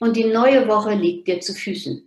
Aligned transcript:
Und 0.00 0.16
die 0.16 0.24
neue 0.24 0.68
Woche 0.68 0.94
liegt 0.94 1.26
dir 1.26 1.40
zu 1.40 1.54
Füßen. 1.54 2.04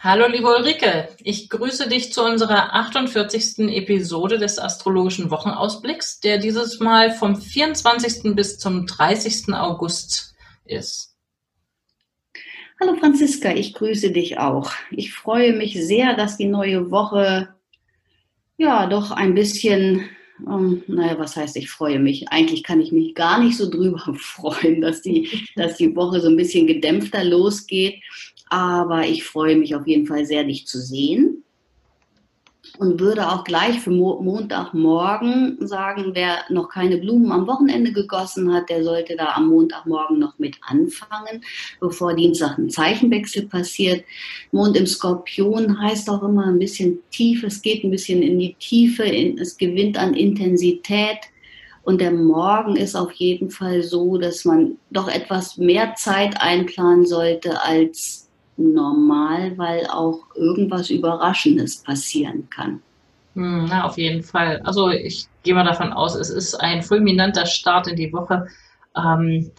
Hallo 0.00 0.26
liebe 0.26 0.48
Ulrike, 0.48 1.08
ich 1.22 1.48
grüße 1.48 1.88
dich 1.88 2.12
zu 2.12 2.24
unserer 2.24 2.74
48. 2.74 3.58
Episode 3.76 4.38
des 4.38 4.58
astrologischen 4.58 5.30
Wochenausblicks, 5.30 6.20
der 6.20 6.38
dieses 6.38 6.80
Mal 6.80 7.10
vom 7.12 7.36
24. 7.36 8.34
bis 8.34 8.58
zum 8.58 8.86
30. 8.86 9.54
August 9.54 10.34
ist. 10.64 11.14
Hallo 12.80 12.96
Franziska, 12.96 13.52
ich 13.52 13.74
grüße 13.74 14.12
dich 14.12 14.38
auch. 14.38 14.72
Ich 14.90 15.12
freue 15.12 15.52
mich 15.52 15.74
sehr, 15.74 16.14
dass 16.14 16.36
die 16.36 16.46
neue 16.46 16.90
Woche 16.90 17.57
ja 18.58 18.86
doch 18.86 19.10
ein 19.10 19.34
bisschen, 19.34 20.08
ähm, 20.46 20.82
naja, 20.86 21.18
was 21.18 21.36
heißt, 21.36 21.56
ich 21.56 21.70
freue 21.70 21.98
mich. 21.98 22.28
Eigentlich 22.28 22.62
kann 22.62 22.80
ich 22.80 22.92
mich 22.92 23.14
gar 23.14 23.42
nicht 23.42 23.56
so 23.56 23.70
drüber 23.70 24.14
freuen, 24.18 24.80
dass 24.80 25.00
die, 25.00 25.46
dass 25.56 25.76
die 25.76 25.94
Woche 25.96 26.20
so 26.20 26.28
ein 26.28 26.36
bisschen 26.36 26.66
gedämpfter 26.66 27.24
losgeht. 27.24 28.02
Aber 28.50 29.06
ich 29.06 29.24
freue 29.24 29.56
mich 29.56 29.74
auf 29.74 29.86
jeden 29.86 30.06
Fall 30.06 30.26
sehr, 30.26 30.44
dich 30.44 30.66
zu 30.66 30.78
sehen. 30.78 31.44
Und 32.78 33.00
würde 33.00 33.28
auch 33.28 33.42
gleich 33.42 33.80
für 33.80 33.90
Mo 33.90 34.20
Montagmorgen 34.22 35.58
sagen, 35.66 36.12
wer 36.14 36.44
noch 36.48 36.68
keine 36.68 36.98
Blumen 36.98 37.32
am 37.32 37.48
Wochenende 37.48 37.92
gegossen 37.92 38.54
hat, 38.54 38.70
der 38.70 38.84
sollte 38.84 39.16
da 39.16 39.32
am 39.34 39.48
Montagmorgen 39.48 40.20
noch 40.20 40.38
mit 40.38 40.56
anfangen, 40.62 41.42
bevor 41.80 42.14
Dienstag 42.14 42.56
ein 42.56 42.70
Zeichenwechsel 42.70 43.48
passiert. 43.48 44.04
Mond 44.52 44.76
im 44.76 44.86
Skorpion 44.86 45.80
heißt 45.80 46.08
auch 46.08 46.22
immer 46.22 46.46
ein 46.46 46.60
bisschen 46.60 47.00
tief, 47.10 47.42
es 47.42 47.62
geht 47.62 47.82
ein 47.82 47.90
bisschen 47.90 48.22
in 48.22 48.38
die 48.38 48.54
Tiefe, 48.54 49.04
es 49.40 49.56
gewinnt 49.56 49.98
an 49.98 50.14
Intensität. 50.14 51.18
Und 51.82 52.00
der 52.00 52.12
Morgen 52.12 52.76
ist 52.76 52.94
auf 52.94 53.10
jeden 53.12 53.50
Fall 53.50 53.82
so, 53.82 54.18
dass 54.18 54.44
man 54.44 54.76
doch 54.90 55.08
etwas 55.08 55.56
mehr 55.56 55.94
Zeit 55.96 56.40
einplanen 56.40 57.06
sollte 57.06 57.64
als 57.64 58.27
normal, 58.58 59.56
weil 59.56 59.86
auch 59.86 60.20
irgendwas 60.34 60.90
Überraschendes 60.90 61.78
passieren 61.78 62.48
kann. 62.50 62.82
Hm, 63.34 63.66
na, 63.70 63.84
auf 63.84 63.96
jeden 63.96 64.22
Fall. 64.22 64.60
Also 64.64 64.90
ich 64.90 65.26
gehe 65.44 65.54
mal 65.54 65.64
davon 65.64 65.92
aus, 65.92 66.14
es 66.14 66.28
ist 66.28 66.56
ein 66.56 66.82
fulminanter 66.82 67.46
Start 67.46 67.86
in 67.86 67.96
die 67.96 68.12
Woche. 68.12 68.48
Ähm, 68.96 69.50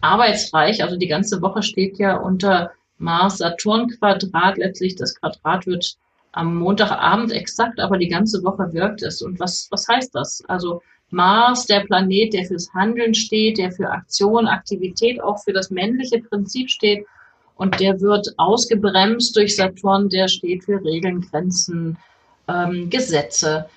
arbeitsreich, 0.00 0.82
also 0.82 0.96
die 0.96 1.08
ganze 1.08 1.42
Woche 1.42 1.62
steht 1.62 1.98
ja 1.98 2.16
unter 2.16 2.70
Mars-Saturn-Quadrat. 2.98 4.58
Letztlich 4.58 4.94
das 4.96 5.14
Quadrat 5.16 5.66
wird 5.66 5.96
am 6.32 6.56
Montagabend 6.56 7.32
exakt, 7.32 7.80
aber 7.80 7.98
die 7.98 8.08
ganze 8.08 8.42
Woche 8.44 8.72
wirkt 8.72 9.02
es. 9.02 9.20
Und 9.22 9.40
was, 9.40 9.66
was 9.70 9.88
heißt 9.88 10.14
das? 10.14 10.42
Also 10.46 10.80
Mars, 11.10 11.66
der 11.66 11.80
Planet, 11.80 12.32
der 12.32 12.44
fürs 12.44 12.72
Handeln 12.72 13.14
steht, 13.14 13.58
der 13.58 13.72
für 13.72 13.90
Aktion, 13.90 14.46
Aktivität, 14.46 15.20
auch 15.20 15.42
für 15.42 15.52
das 15.52 15.70
männliche 15.70 16.20
Prinzip 16.20 16.70
steht 16.70 17.04
und 17.60 17.78
der 17.78 18.00
wird 18.00 18.26
ausgebremst 18.38 19.36
durch 19.36 19.54
Saturn, 19.54 20.08
der 20.08 20.28
steht 20.28 20.64
für 20.64 20.82
Regeln, 20.82 21.20
Grenzen, 21.20 21.98
ähm, 22.48 22.88
Gesetze. 22.88 23.68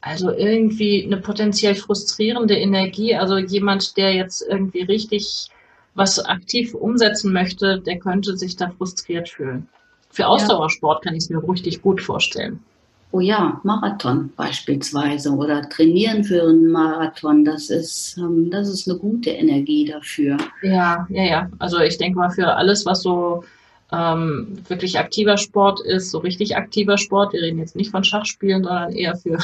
Also 0.00 0.30
irgendwie 0.32 1.04
eine 1.04 1.18
potenziell 1.18 1.74
frustrierende 1.74 2.56
Energie. 2.56 3.14
Also 3.14 3.36
jemand, 3.36 3.98
der 3.98 4.14
jetzt 4.14 4.40
irgendwie 4.48 4.84
richtig 4.84 5.48
was 5.94 6.18
aktiv 6.24 6.72
umsetzen 6.72 7.30
möchte, 7.34 7.78
der 7.78 7.98
könnte 7.98 8.38
sich 8.38 8.56
da 8.56 8.70
frustriert 8.70 9.28
fühlen. 9.28 9.68
Für 10.08 10.28
Ausdauersport 10.28 11.04
kann 11.04 11.14
ich 11.14 11.24
es 11.24 11.28
mir 11.28 11.46
richtig 11.46 11.82
gut 11.82 12.00
vorstellen 12.00 12.64
oh 13.12 13.20
ja, 13.20 13.60
Marathon 13.62 14.30
beispielsweise 14.36 15.30
oder 15.30 15.68
trainieren 15.68 16.24
für 16.24 16.42
einen 16.42 16.70
Marathon, 16.70 17.44
das 17.44 17.70
ist, 17.70 18.16
ähm, 18.18 18.50
das 18.50 18.68
ist 18.68 18.88
eine 18.88 18.98
gute 18.98 19.30
Energie 19.30 19.84
dafür. 19.84 20.36
Ja, 20.62 21.06
ja, 21.08 21.24
ja. 21.24 21.50
Also 21.58 21.78
ich 21.80 21.98
denke 21.98 22.18
mal 22.18 22.30
für 22.30 22.54
alles, 22.54 22.84
was 22.84 23.02
so 23.02 23.44
ähm, 23.92 24.58
wirklich 24.68 24.98
aktiver 24.98 25.36
Sport 25.36 25.80
ist, 25.80 26.10
so 26.10 26.18
richtig 26.18 26.56
aktiver 26.56 26.98
Sport, 26.98 27.32
wir 27.32 27.42
reden 27.42 27.58
jetzt 27.58 27.76
nicht 27.76 27.90
von 27.90 28.04
Schachspielen, 28.04 28.64
sondern 28.64 28.92
eher 28.92 29.16
für 29.16 29.38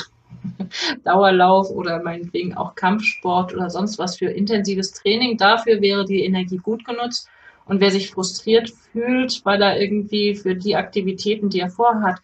Dauerlauf 1.05 1.71
oder 1.71 2.03
meinetwegen 2.03 2.55
auch 2.55 2.75
Kampfsport 2.75 3.55
oder 3.55 3.71
sonst 3.71 3.99
was 3.99 4.19
für 4.19 4.27
intensives 4.27 4.93
Training. 4.93 5.37
Dafür 5.37 5.81
wäre 5.81 6.05
die 6.05 6.25
Energie 6.25 6.59
gut 6.59 6.85
genutzt. 6.85 7.29
Und 7.65 7.81
wer 7.81 7.93
sich 7.93 8.11
frustriert 8.11 8.71
fühlt, 8.71 9.41
weil 9.45 9.63
er 9.63 9.81
irgendwie 9.81 10.35
für 10.35 10.57
die 10.57 10.75
Aktivitäten, 10.75 11.49
die 11.49 11.61
er 11.61 11.71
vorhat, 11.71 12.21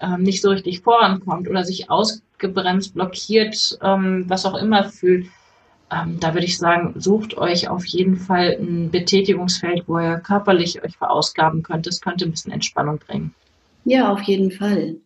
ähm, 0.00 0.22
nicht 0.22 0.42
so 0.42 0.50
richtig 0.50 0.80
vorankommt 0.80 1.48
oder 1.48 1.64
sich 1.64 1.90
ausgebremst, 1.90 2.94
blockiert, 2.94 3.78
ähm, 3.82 4.24
was 4.28 4.46
auch 4.46 4.54
immer 4.54 4.84
fühlt, 4.84 5.26
ähm, 5.92 6.18
da 6.20 6.34
würde 6.34 6.46
ich 6.46 6.56
sagen, 6.56 6.94
sucht 6.96 7.36
euch 7.36 7.68
auf 7.68 7.84
jeden 7.84 8.16
Fall 8.16 8.56
ein 8.60 8.90
Betätigungsfeld, 8.90 9.84
wo 9.88 9.98
ihr 9.98 10.18
körperlich 10.18 10.82
euch 10.84 10.96
verausgaben 10.96 11.62
könnt. 11.62 11.86
Das 11.86 12.00
könnte 12.00 12.24
ein 12.24 12.30
bisschen 12.30 12.52
Entspannung 12.52 12.98
bringen. 12.98 13.34
Ja, 13.84 14.12
auf 14.12 14.22
jeden 14.22 14.52
Fall. 14.52 14.96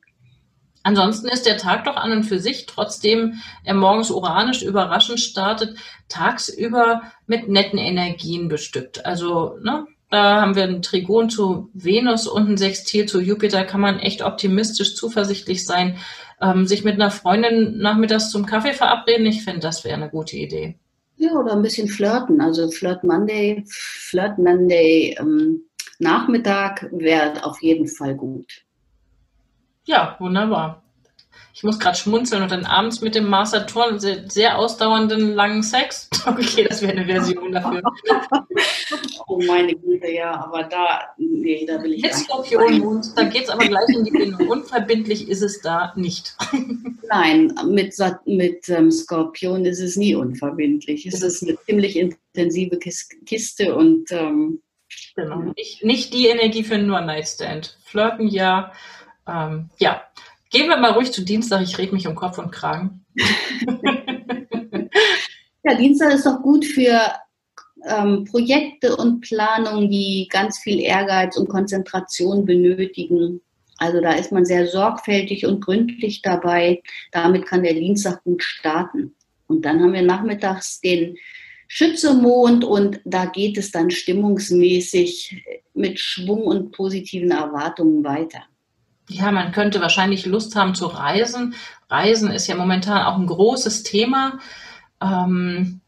Ansonsten 0.83 1.29
ist 1.29 1.47
der 1.47 1.57
Tag 1.57 1.85
doch 1.85 1.97
an 1.97 2.13
und 2.13 2.25
für 2.25 2.39
sich, 2.39 2.67
trotzdem 2.67 3.41
er 3.65 3.73
morgens 3.73 4.11
uranisch 4.11 4.63
überraschend 4.63 5.19
startet, 5.19 5.79
tagsüber 6.09 7.01
mit 7.27 7.49
netten 7.49 7.79
Energien 7.79 8.49
bestückt. 8.49 9.07
Also 9.07 9.57
ne, 9.63 9.87
da 10.15 10.41
haben 10.41 10.55
wir 10.55 10.63
ein 10.63 10.81
Trigon 10.81 11.29
zu 11.29 11.71
Venus 11.75 12.29
und 12.29 12.49
ein 12.49 12.57
Sextil 12.57 13.07
zu 13.07 13.21
Jupiter. 13.21 13.65
Kann 13.65 13.81
man 13.81 13.99
echt 13.99 14.23
optimistisch, 14.23 14.95
zuversichtlich 14.95 15.67
sein. 15.67 15.97
Ähm, 16.41 16.67
sich 16.67 16.85
mit 16.85 16.95
einer 16.95 17.11
Freundin 17.11 17.79
nachmittags 17.79 18.31
zum 18.31 18.47
Kaffee 18.47 18.75
verabreden, 18.75 19.27
ich 19.27 19.43
finde, 19.43 19.61
das 19.61 19.83
wäre 19.83 19.97
eine 19.97 20.11
gute 20.11 20.37
Idee. 20.37 20.79
Ja, 21.17 21.33
oder 21.33 21.53
ein 21.53 21.63
bisschen 21.63 21.89
flirten. 21.89 22.41
Also 22.41 22.71
Flirt 22.71 23.03
Monday, 23.03 23.65
Flirt 23.67 24.39
Monday 24.39 25.17
ähm, 25.19 25.63
Nachmittag 25.99 26.89
wäre 26.93 27.45
auf 27.45 27.61
jeden 27.61 27.89
Fall 27.89 28.15
gut. 28.15 28.47
Ja, 29.85 30.17
wunderbar. 30.21 30.84
Ich 31.57 31.63
muss 31.63 31.79
gerade 31.79 31.97
schmunzeln 31.97 32.43
und 32.43 32.51
dann 32.51 32.67
abends 32.67 33.01
mit 33.01 33.15
dem 33.15 33.29
Mars 33.29 33.53
Saturn 33.53 34.01
sehr, 34.01 34.29
sehr 34.29 34.59
ausdauernden 34.59 35.35
langen 35.35 35.63
Sex. 35.63 36.11
Okay, 36.27 36.65
das 36.67 36.81
wäre 36.81 36.93
eine 36.93 37.05
Version 37.05 37.53
dafür. 37.53 37.83
oh 39.27 39.43
meine 39.47 39.75
Güte, 39.75 40.11
ja, 40.11 40.33
aber 40.43 40.63
da, 40.63 41.15
nee, 41.19 41.67
da 41.67 41.83
will 41.83 41.93
ich 41.93 42.03
Mit 42.03 42.15
Skorpionmond, 42.15 43.09
da 43.15 43.25
geht 43.25 43.43
es 43.43 43.51
aber 43.51 43.67
gleich 43.67 43.91
in 43.91 44.05
die 44.05 44.11
Bindung. 44.11 44.49
Unverbindlich 44.49 45.29
ist 45.29 45.43
es 45.43 45.61
da 45.61 45.93
nicht. 45.97 46.35
Nein, 47.11 47.53
mit, 47.67 47.95
mit 48.25 48.69
ähm, 48.71 48.91
Skorpion 48.91 49.67
ist 49.67 49.81
es 49.81 49.97
nie 49.97 50.15
unverbindlich. 50.15 51.05
Es 51.05 51.23
ist 51.23 51.43
eine 51.43 51.59
ziemlich 51.67 51.99
intensive 51.99 52.79
Kiste 52.79 53.75
und 53.75 54.11
ähm, 54.11 54.63
genau. 55.15 55.53
nicht, 55.57 55.85
nicht 55.85 56.15
die 56.15 56.29
Energie 56.29 56.65
für 56.65 56.77
einen 56.77 56.91
One-Night-Stand. 56.91 57.77
Flirten 57.85 58.29
ja, 58.29 58.73
ähm, 59.29 59.69
ja. 59.79 60.03
Gehen 60.55 60.69
wir 60.69 60.77
mal 60.77 60.93
ruhig 60.93 61.11
zu 61.11 61.25
Dienstag, 61.25 61.63
ich 61.63 61.77
rede 61.79 61.93
mich 61.93 62.07
um 62.07 62.15
Kopf 62.15 62.39
und 62.39 62.53
Kragen. 62.53 63.05
ja, 65.65 65.75
Dienstag 65.75 66.15
ist 66.15 66.25
doch 66.25 66.41
gut 66.43 66.65
für 66.65 67.01
ähm, 67.89 68.25
Projekte 68.25 68.95
und 68.95 69.21
Planungen, 69.23 69.91
die 69.91 70.29
ganz 70.31 70.61
viel 70.61 70.79
Ehrgeiz 70.79 71.37
und 71.37 71.49
Konzentration 71.49 72.45
benötigen. 72.45 73.41
Also 73.79 74.01
da 74.01 74.13
ist 74.13 74.31
man 74.31 74.45
sehr 74.45 74.69
sorgfältig 74.69 75.45
und 75.45 75.61
gründlich 75.61 76.23
dabei. 76.23 76.81
Damit 77.11 77.47
kann 77.47 77.65
der 77.65 77.75
Dienstag 77.75 78.23
gut 78.23 78.45
starten. 78.45 79.13
Und 79.49 79.65
dann 79.65 79.83
haben 79.83 79.93
wir 79.93 80.03
nachmittags 80.03 80.81
den 80.81 81.17
Schützemond 81.67 82.65
und 82.65 83.01
da 83.05 83.25
geht 83.25 83.59
es 83.59 83.73
dann 83.73 83.91
stimmungsmäßig 83.91 85.45
mit 85.75 85.99
Schwung 85.99 86.43
und 86.45 86.71
positiven 86.71 87.33
Erwartungen 87.33 88.05
weiter. 88.05 88.45
Ja, 89.09 89.31
man 89.31 89.53
könnte 89.53 89.81
wahrscheinlich 89.81 90.27
Lust 90.27 90.57
haben 90.57 90.75
zu 90.75 90.87
reisen. 90.87 91.55
Reisen 91.91 92.31
ist 92.31 92.47
ja 92.47 92.57
momentan 92.57 93.03
auch 93.07 93.19
ein 93.19 93.27
großes 93.27 93.83
Thema. 93.83 94.39
Ähm, 95.01 95.81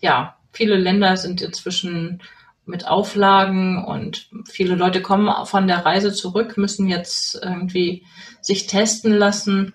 ja, 0.00 0.36
viele 0.52 0.76
Länder 0.76 1.16
sind 1.16 1.42
inzwischen 1.42 2.22
mit 2.64 2.86
Auflagen 2.86 3.84
und 3.84 4.28
viele 4.50 4.74
Leute 4.74 5.02
kommen 5.02 5.30
von 5.46 5.66
der 5.68 5.84
Reise 5.84 6.12
zurück, 6.12 6.56
müssen 6.56 6.88
jetzt 6.88 7.38
irgendwie 7.40 8.04
sich 8.40 8.66
testen 8.66 9.12
lassen. 9.12 9.74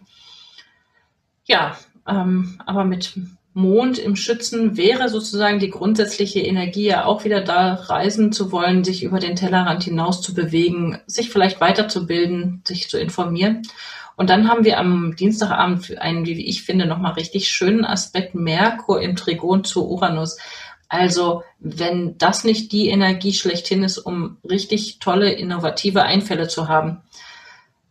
Ja, 1.46 1.78
Ähm, 2.08 2.60
aber 2.66 2.84
mit 2.84 3.14
Mond 3.54 3.98
im 3.98 4.16
Schützen 4.16 4.78
wäre 4.78 5.10
sozusagen 5.10 5.60
die 5.60 5.70
grundsätzliche 5.70 6.40
Energie 6.40 6.86
ja 6.86 7.06
auch 7.06 7.26
wieder 7.26 7.42
da, 7.42 7.74
reisen 7.74 8.32
zu 8.32 8.52
wollen, 8.52 8.84
sich 8.84 9.04
über 9.04 9.20
den 9.20 9.36
Tellerrand 9.36 9.84
hinaus 9.84 10.22
zu 10.22 10.34
bewegen, 10.34 11.00
sich 11.06 11.30
vielleicht 11.30 11.60
weiterzubilden, 11.60 12.62
sich 12.66 12.90
zu 12.90 12.98
informieren. 12.98 13.64
Und 14.16 14.30
dann 14.30 14.48
haben 14.48 14.64
wir 14.64 14.80
am 14.80 15.16
Dienstagabend 15.16 15.98
einen, 15.98 16.26
wie 16.26 16.46
ich 16.46 16.64
finde, 16.64 16.86
nochmal 16.86 17.14
richtig 17.14 17.50
schönen 17.50 17.84
Aspekt 17.84 18.36
Merkur 18.36 19.02
im 19.02 19.16
Trigon 19.16 19.64
zu 19.64 19.90
Uranus. 19.90 20.38
Also 20.88 21.44
wenn 21.60 22.18
das 22.18 22.44
nicht 22.44 22.72
die 22.72 22.90
Energie 22.90 23.34
schlechthin 23.34 23.84
ist, 23.84 23.98
um 23.98 24.38
richtig 24.48 25.00
tolle, 25.00 25.32
innovative 25.32 26.04
Einfälle 26.04 26.48
zu 26.48 26.68
haben, 26.68 27.02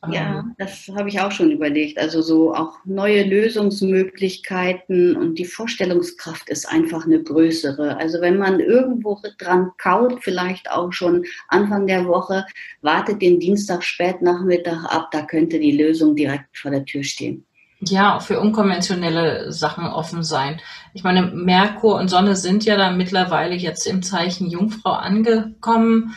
ja, 0.08 0.41
ähm. 0.41 0.55
das 0.58 0.88
habe 0.97 1.08
ich 1.11 1.20
auch 1.20 1.31
schon 1.31 1.50
überlegt. 1.50 1.99
Also 1.99 2.23
so 2.23 2.55
auch 2.55 2.79
neue 2.85 3.23
Lösungsmöglichkeiten 3.25 5.17
und 5.17 5.38
die 5.38 5.44
Vorstellungskraft 5.44 6.49
ist 6.49 6.67
einfach 6.67 7.05
eine 7.05 7.23
größere. 7.23 7.99
Also 7.99 8.20
wenn 8.20 8.38
man 8.38 8.61
irgendwo 8.61 9.20
dran 9.38 9.73
kaut, 9.76 10.23
vielleicht 10.23 10.70
auch 10.70 10.93
schon 10.93 11.26
Anfang 11.49 11.87
der 11.87 12.06
Woche, 12.06 12.47
wartet 12.81 13.20
den 13.20 13.41
Dienstag 13.41 13.85
Spätnachmittag 13.85 14.85
ab, 14.87 15.11
da 15.12 15.23
könnte 15.23 15.58
die 15.58 15.76
Lösung 15.76 16.17
direkt 16.17 16.56
vor 16.56 16.70
der 16.70 16.85
Tür 16.85 17.05
stehen. 17.05 17.44
Ja, 17.82 18.17
auch 18.17 18.23
für 18.23 18.38
unkonventionelle 18.38 19.53
Sachen 19.53 19.87
offen 19.87 20.23
sein. 20.23 20.61
Ich 20.93 21.03
meine, 21.03 21.23
Merkur 21.23 21.99
und 21.99 22.08
Sonne 22.08 22.37
sind 22.37 22.67
ja 22.67 22.76
da 22.76 22.91
mittlerweile 22.91 23.55
jetzt 23.55 23.87
im 23.87 24.03
Zeichen 24.03 24.50
Jungfrau 24.50 24.93
angekommen. 24.93 26.14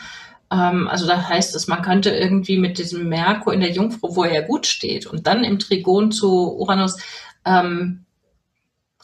Ähm, 0.50 0.88
also 0.88 1.06
da 1.06 1.28
heißt 1.28 1.54
es, 1.54 1.68
man 1.68 1.82
könnte 1.82 2.10
irgendwie 2.10 2.58
mit 2.58 2.78
diesem 2.78 3.08
Merkur 3.08 3.52
in 3.52 3.60
der 3.60 3.72
Jungfrau, 3.72 4.14
wo 4.16 4.24
er 4.24 4.34
ja 4.34 4.46
gut 4.46 4.66
steht, 4.66 5.06
und 5.06 5.26
dann 5.26 5.44
im 5.44 5.58
Trigon 5.58 6.12
zu 6.12 6.56
Uranus 6.56 6.98
ähm, 7.44 8.04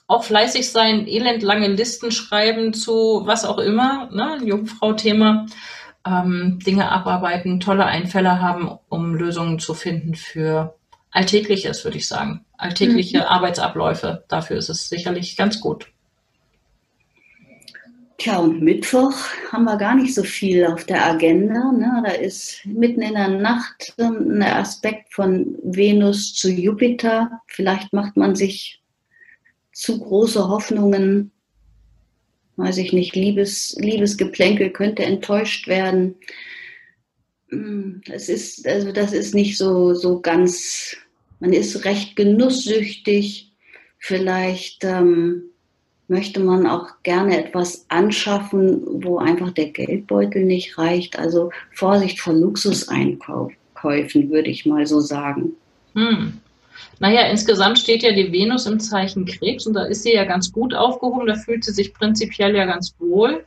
auch 0.06 0.24
fleißig 0.24 0.70
sein, 0.70 1.06
elendlange 1.06 1.68
Listen 1.68 2.10
schreiben 2.10 2.72
zu 2.72 3.22
was 3.26 3.44
auch 3.44 3.58
immer, 3.58 4.10
ne, 4.10 4.38
Jungfrau-Thema, 4.44 5.46
ähm, 6.04 6.58
Dinge 6.64 6.90
abarbeiten, 6.90 7.60
tolle 7.60 7.86
Einfälle 7.86 8.40
haben, 8.40 8.76
um 8.88 9.14
Lösungen 9.14 9.60
zu 9.60 9.74
finden 9.74 10.14
für 10.16 10.74
Alltägliches, 11.12 11.84
würde 11.84 11.98
ich 11.98 12.08
sagen. 12.08 12.44
Alltägliche 12.56 13.18
mhm. 13.18 13.24
Arbeitsabläufe. 13.24 14.24
Dafür 14.28 14.56
ist 14.56 14.68
es 14.68 14.88
sicherlich 14.88 15.36
ganz 15.36 15.60
gut. 15.60 15.88
Tja, 18.20 18.36
und 18.36 18.60
Mittwoch 18.60 19.14
haben 19.50 19.64
wir 19.64 19.78
gar 19.78 19.94
nicht 19.94 20.14
so 20.14 20.22
viel 20.22 20.66
auf 20.66 20.84
der 20.84 21.06
Agenda. 21.06 21.72
Ne? 21.72 22.02
Da 22.04 22.12
ist 22.12 22.60
mitten 22.66 23.00
in 23.00 23.14
der 23.14 23.28
Nacht 23.28 23.94
ein 23.96 24.42
Aspekt 24.42 25.14
von 25.14 25.56
Venus 25.62 26.34
zu 26.34 26.50
Jupiter. 26.50 27.40
Vielleicht 27.46 27.94
macht 27.94 28.18
man 28.18 28.36
sich 28.36 28.82
zu 29.72 29.98
große 29.98 30.48
Hoffnungen. 30.48 31.30
Weiß 32.56 32.76
ich 32.76 32.92
nicht, 32.92 33.16
Liebes, 33.16 33.74
Liebesgeplänkel 33.80 34.68
könnte 34.68 35.02
enttäuscht 35.02 35.66
werden. 35.66 36.16
Hm, 37.48 38.02
es 38.10 38.28
ist, 38.28 38.68
also 38.68 38.92
das 38.92 39.14
ist 39.14 39.34
nicht 39.34 39.56
so, 39.56 39.94
so 39.94 40.20
ganz, 40.20 40.94
man 41.38 41.54
ist 41.54 41.86
recht 41.86 42.16
genusssüchtig. 42.16 43.50
Vielleicht 43.98 44.84
ähm, 44.84 45.49
möchte 46.10 46.40
man 46.40 46.66
auch 46.66 46.88
gerne 47.04 47.42
etwas 47.42 47.86
anschaffen, 47.88 48.82
wo 49.04 49.18
einfach 49.18 49.52
der 49.52 49.70
Geldbeutel 49.70 50.44
nicht 50.44 50.76
reicht. 50.76 51.18
Also 51.18 51.50
Vorsicht 51.72 52.20
vor 52.20 52.34
Luxuseinkäufen, 52.34 54.30
würde 54.30 54.50
ich 54.50 54.66
mal 54.66 54.86
so 54.86 55.00
sagen. 55.00 55.52
Hm. 55.94 56.40
Naja, 56.98 57.22
insgesamt 57.22 57.78
steht 57.78 58.02
ja 58.02 58.12
die 58.12 58.32
Venus 58.32 58.66
im 58.66 58.80
Zeichen 58.80 59.24
Krebs 59.24 59.66
und 59.66 59.74
da 59.74 59.84
ist 59.84 60.02
sie 60.02 60.12
ja 60.12 60.24
ganz 60.24 60.52
gut 60.52 60.74
aufgehoben, 60.74 61.26
da 61.26 61.36
fühlt 61.36 61.64
sie 61.64 61.72
sich 61.72 61.94
prinzipiell 61.94 62.54
ja 62.54 62.66
ganz 62.66 62.94
wohl. 62.98 63.44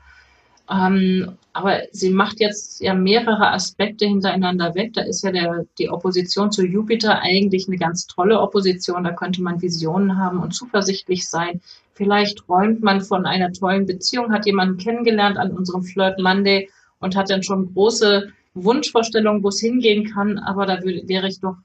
Ähm, 0.71 1.33
aber 1.51 1.81
sie 1.92 2.10
macht 2.10 2.39
jetzt 2.39 2.81
ja 2.81 2.94
mehrere 2.94 3.51
Aspekte 3.51 4.06
hintereinander 4.06 4.74
weg. 4.75 4.94
Da 4.94 5.01
ist 5.01 5.24
ja 5.24 5.31
der, 5.31 5.65
die 5.77 5.89
Opposition 5.89 6.51
zu 6.51 6.65
Jupiter 6.65 7.19
eigentlich 7.19 7.68
eine 7.68 7.77
ganz 7.77 8.07
tolle 8.07 8.39
Opposition. 8.39 9.04
Da 9.04 9.12
könnte 9.12 9.42
man 9.42 9.62
Visionen 9.62 10.18
haben 10.18 10.39
und 10.39 10.56
zuversichtlich 10.56 11.27
sein. 11.27 11.62
Vielleicht 11.94 12.40
träumt 12.40 12.81
man 12.81 13.01
von 13.01 13.25
einer 13.25 13.51
tollen 13.51 13.86
Beziehung, 13.86 14.31
hat 14.31 14.45
jemanden 14.45 14.78
kennengelernt 14.78 15.38
an 15.38 15.51
unserem 15.51 15.84
Flirt 15.84 16.19
Monday 16.19 16.69
und 17.00 17.16
hat 17.16 17.30
dann 17.30 17.44
schon 17.44 17.74
große 17.74 18.31
Wunschvorstellungen, 18.56 19.44
wo 19.44 19.50
es 19.50 19.60
hingehen 19.60 20.12
kann. 20.12 20.40
Aber 20.40 20.66
da 20.66 20.81
würde, 20.81 21.07
wäre 21.07 21.28
ich 21.28 21.40
doch, 21.40 21.57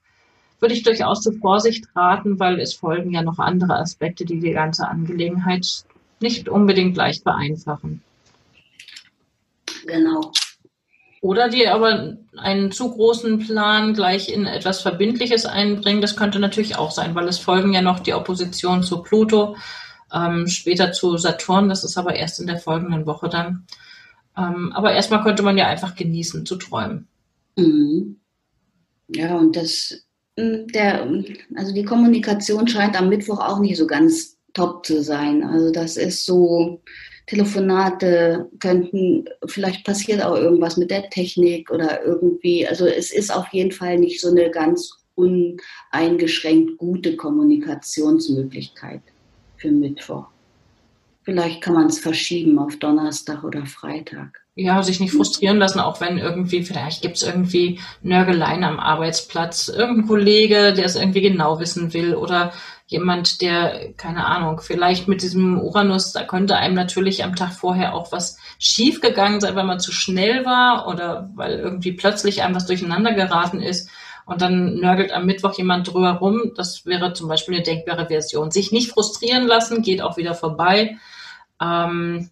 würde 0.60 0.74
ich 0.74 0.82
durchaus 0.82 1.22
zur 1.22 1.34
Vorsicht 1.34 1.86
raten, 1.94 2.38
weil 2.38 2.60
es 2.60 2.74
folgen 2.74 3.12
ja 3.12 3.22
noch 3.22 3.38
andere 3.38 3.76
Aspekte, 3.76 4.24
die 4.24 4.40
die 4.40 4.52
ganze 4.52 4.86
Angelegenheit 4.86 5.66
nicht 6.20 6.48
unbedingt 6.48 6.96
leicht 6.96 7.22
vereinfachen. 7.22 8.02
Genau. 9.86 10.32
Oder 11.20 11.48
die 11.48 11.66
aber 11.66 12.16
einen 12.36 12.70
zu 12.70 12.90
großen 12.90 13.40
Plan 13.40 13.94
gleich 13.94 14.28
in 14.28 14.46
etwas 14.46 14.82
Verbindliches 14.82 15.46
einbringen, 15.46 16.00
das 16.00 16.16
könnte 16.16 16.38
natürlich 16.38 16.76
auch 16.76 16.92
sein, 16.92 17.14
weil 17.14 17.26
es 17.26 17.38
folgen 17.38 17.72
ja 17.72 17.82
noch 17.82 18.00
die 18.00 18.14
Opposition 18.14 18.82
zu 18.82 19.02
Pluto, 19.02 19.56
ähm, 20.12 20.46
später 20.46 20.92
zu 20.92 21.16
Saturn, 21.16 21.68
das 21.68 21.84
ist 21.84 21.96
aber 21.96 22.14
erst 22.14 22.40
in 22.40 22.46
der 22.46 22.58
folgenden 22.58 23.06
Woche 23.06 23.28
dann. 23.28 23.66
Ähm, 24.36 24.72
aber 24.72 24.92
erstmal 24.92 25.22
könnte 25.22 25.42
man 25.42 25.58
ja 25.58 25.66
einfach 25.66 25.94
genießen, 25.94 26.46
zu 26.46 26.56
träumen. 26.56 27.08
Mhm. 27.56 28.20
Ja, 29.08 29.36
und 29.36 29.56
das, 29.56 30.06
hm, 30.38 30.68
der, 30.68 31.08
also 31.56 31.74
die 31.74 31.84
Kommunikation 31.84 32.68
scheint 32.68 32.98
am 32.98 33.08
Mittwoch 33.08 33.40
auch 33.40 33.58
nicht 33.58 33.76
so 33.76 33.86
ganz 33.86 34.38
top 34.54 34.86
zu 34.86 35.02
sein. 35.02 35.42
Also 35.42 35.70
das 35.72 35.96
ist 35.96 36.24
so, 36.24 36.80
Telefonate 37.26 38.48
könnten, 38.58 39.26
vielleicht 39.46 39.84
passiert 39.84 40.24
auch 40.24 40.36
irgendwas 40.36 40.76
mit 40.78 40.90
der 40.90 41.10
Technik 41.10 41.70
oder 41.70 42.02
irgendwie, 42.04 42.66
also 42.66 42.86
es 42.86 43.12
ist 43.12 43.34
auf 43.34 43.48
jeden 43.52 43.72
Fall 43.72 43.98
nicht 43.98 44.20
so 44.20 44.30
eine 44.30 44.50
ganz 44.50 44.90
uneingeschränkt 45.14 46.78
gute 46.78 47.16
Kommunikationsmöglichkeit 47.16 49.02
für 49.58 49.70
Mittwoch. 49.70 50.26
Vielleicht 51.22 51.60
kann 51.60 51.74
man 51.74 51.88
es 51.88 51.98
verschieben 51.98 52.58
auf 52.58 52.78
Donnerstag 52.78 53.44
oder 53.44 53.66
Freitag. 53.66 54.40
Ja, 54.54 54.82
sich 54.82 54.98
nicht 54.98 55.12
frustrieren 55.12 55.58
lassen, 55.58 55.78
auch 55.78 56.00
wenn 56.00 56.16
irgendwie, 56.16 56.64
vielleicht 56.64 57.02
gibt 57.02 57.16
es 57.16 57.22
irgendwie 57.22 57.80
Nörgeleien 58.02 58.64
am 58.64 58.80
Arbeitsplatz, 58.80 59.68
irgendein 59.68 60.08
Kollege, 60.08 60.72
der 60.72 60.86
es 60.86 60.96
irgendwie 60.96 61.20
genau 61.20 61.60
wissen 61.60 61.92
will 61.92 62.14
oder 62.14 62.52
jemand, 62.86 63.42
der, 63.42 63.92
keine 63.98 64.24
Ahnung, 64.24 64.60
vielleicht 64.60 65.06
mit 65.06 65.20
diesem 65.20 65.60
Uranus, 65.60 66.12
da 66.12 66.24
könnte 66.24 66.56
einem 66.56 66.74
natürlich 66.74 67.22
am 67.22 67.36
Tag 67.36 67.52
vorher 67.52 67.94
auch 67.94 68.10
was 68.10 68.38
schiefgegangen 68.58 69.40
sein, 69.40 69.54
weil 69.54 69.64
man 69.64 69.80
zu 69.80 69.92
schnell 69.92 70.46
war 70.46 70.88
oder 70.88 71.30
weil 71.34 71.58
irgendwie 71.58 71.92
plötzlich 71.92 72.42
einem 72.42 72.54
was 72.54 72.66
durcheinander 72.66 73.12
geraten 73.12 73.60
ist 73.60 73.90
und 74.28 74.42
dann 74.42 74.76
nörgelt 74.76 75.10
am 75.10 75.24
Mittwoch 75.24 75.56
jemand 75.56 75.92
drüber 75.92 76.12
rum. 76.12 76.52
Das 76.54 76.84
wäre 76.84 77.14
zum 77.14 77.28
Beispiel 77.28 77.54
eine 77.54 77.64
denkbare 77.64 78.08
Version. 78.08 78.50
Sich 78.50 78.72
nicht 78.72 78.90
frustrieren 78.90 79.46
lassen, 79.46 79.82
geht 79.82 80.02
auch 80.02 80.18
wieder 80.18 80.34
vorbei. 80.34 80.98
Ähm, 81.60 82.28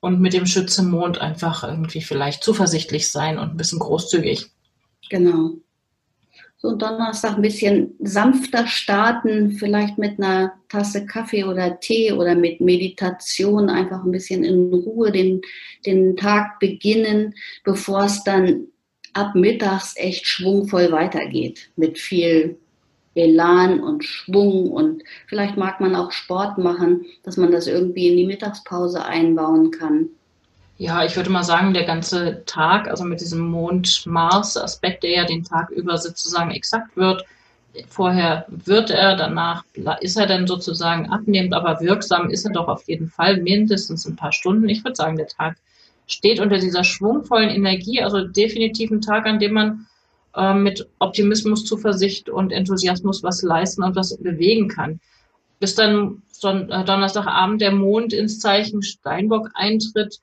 und 0.00 0.20
mit 0.20 0.32
dem 0.32 0.46
Schützenmond 0.46 1.20
einfach 1.20 1.64
irgendwie 1.64 2.00
vielleicht 2.00 2.42
zuversichtlich 2.42 3.10
sein 3.10 3.38
und 3.38 3.50
ein 3.50 3.56
bisschen 3.56 3.78
großzügig. 3.78 4.50
Genau 5.10 5.52
so 6.62 6.76
Donnerstag 6.76 7.34
ein 7.34 7.42
bisschen 7.42 7.96
sanfter 7.98 8.68
starten, 8.68 9.50
vielleicht 9.50 9.98
mit 9.98 10.20
einer 10.20 10.52
Tasse 10.68 11.04
Kaffee 11.06 11.42
oder 11.42 11.80
Tee 11.80 12.12
oder 12.12 12.36
mit 12.36 12.60
Meditation 12.60 13.68
einfach 13.68 14.04
ein 14.04 14.12
bisschen 14.12 14.44
in 14.44 14.72
Ruhe 14.72 15.10
den, 15.10 15.40
den 15.84 16.16
Tag 16.16 16.60
beginnen, 16.60 17.34
bevor 17.64 18.04
es 18.04 18.22
dann 18.22 18.68
ab 19.12 19.34
mittags 19.34 19.94
echt 19.96 20.26
schwungvoll 20.26 20.90
weitergeht 20.92 21.70
mit 21.76 21.98
viel 21.98 22.58
Elan 23.14 23.80
und 23.80 24.04
Schwung 24.04 24.70
und 24.70 25.02
vielleicht 25.26 25.56
mag 25.56 25.80
man 25.80 25.94
auch 25.94 26.12
Sport 26.12 26.58
machen, 26.58 27.04
dass 27.24 27.36
man 27.36 27.52
das 27.52 27.66
irgendwie 27.66 28.08
in 28.08 28.16
die 28.16 28.26
Mittagspause 28.26 29.04
einbauen 29.04 29.70
kann. 29.70 30.08
Ja, 30.78 31.04
ich 31.04 31.14
würde 31.14 31.30
mal 31.30 31.44
sagen, 31.44 31.74
der 31.74 31.84
ganze 31.84 32.42
Tag, 32.46 32.88
also 32.88 33.04
mit 33.04 33.20
diesem 33.20 33.40
Mond-Mars-Aspekt, 33.40 35.02
der 35.02 35.10
ja 35.10 35.24
den 35.24 35.44
Tag 35.44 35.70
über 35.70 35.98
sozusagen 35.98 36.50
exakt 36.50 36.96
wird, 36.96 37.24
vorher 37.88 38.46
wird 38.48 38.90
er, 38.90 39.16
danach 39.16 39.64
ist 40.00 40.16
er 40.16 40.26
dann 40.26 40.46
sozusagen 40.46 41.10
abnehmend, 41.10 41.54
aber 41.54 41.80
wirksam 41.80 42.30
ist 42.30 42.44
er 42.44 42.52
doch 42.52 42.68
auf 42.68 42.88
jeden 42.88 43.08
Fall 43.08 43.36
mindestens 43.36 44.06
ein 44.06 44.16
paar 44.16 44.32
Stunden. 44.32 44.68
Ich 44.68 44.82
würde 44.84 44.96
sagen, 44.96 45.16
der 45.16 45.28
Tag 45.28 45.56
steht 46.12 46.40
unter 46.40 46.58
dieser 46.58 46.84
schwungvollen 46.84 47.50
Energie, 47.50 48.02
also 48.02 48.26
definitiv 48.26 48.90
ein 48.90 49.00
Tag, 49.00 49.26
an 49.26 49.38
dem 49.38 49.52
man 49.52 49.86
äh, 50.36 50.54
mit 50.54 50.88
Optimismus, 50.98 51.64
Zuversicht 51.64 52.28
und 52.28 52.52
Enthusiasmus 52.52 53.22
was 53.22 53.42
leisten 53.42 53.82
und 53.82 53.96
was 53.96 54.16
bewegen 54.18 54.68
kann. 54.68 55.00
Bis 55.58 55.74
dann 55.74 56.22
Son 56.30 56.70
äh, 56.70 56.84
Donnerstagabend 56.84 57.60
der 57.60 57.72
Mond 57.72 58.12
ins 58.12 58.40
Zeichen 58.40 58.82
Steinbock 58.82 59.50
eintritt, 59.54 60.20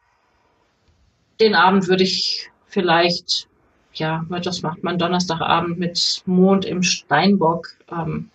den 1.39 1.55
Abend 1.55 1.87
würde 1.87 2.03
ich 2.03 2.51
vielleicht, 2.67 3.47
ja, 3.93 4.25
das 4.43 4.61
macht 4.61 4.83
man 4.83 4.99
Donnerstagabend 4.99 5.79
mit 5.79 6.21
Mond 6.25 6.65
im 6.65 6.83
Steinbock, 6.83 7.69
ähm, 7.91 8.29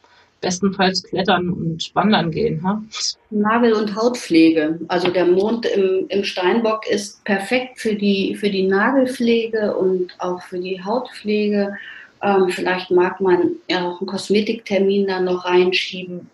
bestenfalls 0.44 1.02
klettern 1.02 1.50
und 1.50 1.90
wandern 1.94 2.30
gehen. 2.30 2.62
Ha? 2.62 2.82
Nagel- 3.30 3.72
und 3.72 3.96
Hautpflege. 3.96 4.78
Also 4.88 5.10
der 5.10 5.24
Mond 5.24 5.66
im, 5.66 6.06
im 6.08 6.24
Steinbock 6.24 6.86
ist 6.88 7.24
perfekt 7.24 7.80
für 7.80 7.94
die, 7.94 8.34
für 8.34 8.50
die 8.50 8.66
Nagelpflege 8.66 9.74
und 9.76 10.14
auch 10.18 10.42
für 10.42 10.58
die 10.58 10.82
Hautpflege. 10.82 11.76
Ähm, 12.22 12.48
vielleicht 12.50 12.90
mag 12.90 13.20
man 13.20 13.52
ja 13.68 13.88
auch 13.88 14.00
einen 14.00 14.06
Kosmetiktermin 14.08 15.06
da 15.06 15.20
noch 15.20 15.44
reinschieben. 15.44 16.28